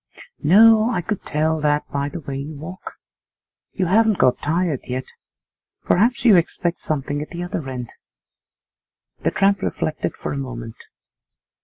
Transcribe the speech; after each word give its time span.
'No, 0.41 0.89
I 0.89 1.01
could 1.01 1.23
tell 1.25 1.61
that 1.61 1.87
by 1.91 2.09
the 2.09 2.21
way 2.21 2.37
you 2.39 2.55
walk. 2.55 2.93
You 3.73 3.85
haven't 3.85 4.17
got 4.17 4.39
tired 4.39 4.79
yet. 4.87 5.03
Perhaps 5.83 6.25
you 6.25 6.37
expect 6.37 6.79
something 6.79 7.21
at 7.21 7.29
the 7.29 7.43
other 7.43 7.69
end?' 7.69 7.91
The 9.19 9.29
tramp 9.29 9.61
reflected 9.61 10.15
for 10.15 10.33
a 10.33 10.37
moment. 10.39 10.77